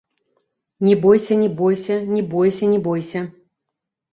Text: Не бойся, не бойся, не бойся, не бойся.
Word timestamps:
Не 0.87 0.95
бойся, 1.03 1.37
не 1.43 1.49
бойся, 1.61 1.99
не 2.15 2.23
бойся, 2.33 2.65
не 2.73 2.79
бойся. 2.89 3.21